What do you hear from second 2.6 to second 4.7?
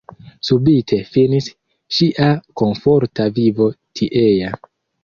komforta vivo tiea.